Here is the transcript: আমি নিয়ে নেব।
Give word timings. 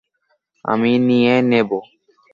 আমি 0.65 0.91
নিয়ে 1.07 1.35
নেব। 1.41 1.71